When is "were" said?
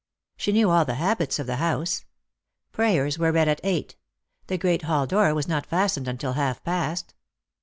3.19-3.31